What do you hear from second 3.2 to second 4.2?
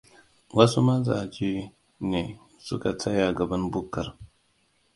gaban bukkar.